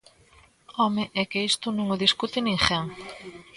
¡Home, 0.79 1.03
é 1.21 1.23
que 1.31 1.45
isto 1.51 1.67
non 1.77 1.87
o 1.95 2.01
discute 2.03 2.37
ninguén! 2.47 2.83